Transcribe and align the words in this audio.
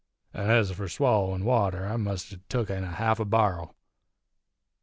An' 0.33 0.49
ez 0.49 0.71
for 0.71 0.87
swallerin' 0.87 1.43
water 1.43 1.85
I 1.85 1.95
must 1.95 2.31
'a' 2.31 2.39
tuk 2.49 2.71
in 2.71 2.81
half 2.83 3.19
a 3.19 3.23
bar'l. 3.23 3.75